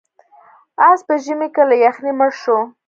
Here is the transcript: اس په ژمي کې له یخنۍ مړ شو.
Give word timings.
اس 0.89 0.99
په 1.07 1.13
ژمي 1.23 1.47
کې 1.55 1.63
له 1.69 1.75
یخنۍ 1.85 2.11
مړ 2.19 2.31
شو. 2.41 2.57